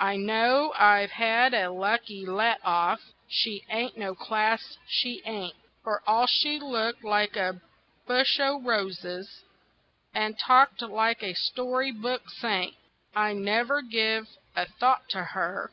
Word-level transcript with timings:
I 0.00 0.16
know 0.16 0.72
I've 0.76 1.12
had 1.12 1.54
a 1.54 1.70
lucky 1.70 2.26
let 2.26 2.58
off 2.64 3.12
she 3.28 3.62
ain't 3.70 3.96
no 3.96 4.12
class, 4.12 4.76
she 4.88 5.22
ain't, 5.24 5.54
For 5.84 6.02
all 6.04 6.26
she 6.26 6.58
looked 6.58 7.04
like 7.04 7.36
a 7.36 7.60
bush 8.04 8.40
o' 8.40 8.60
roses 8.60 9.44
and 10.12 10.36
talked 10.36 10.82
like 10.82 11.22
a 11.22 11.34
story 11.34 11.92
book 11.92 12.28
saint. 12.28 12.74
I 13.14 13.34
never 13.34 13.80
give 13.80 14.26
a 14.56 14.66
thought 14.66 15.08
to 15.10 15.22
her. 15.22 15.70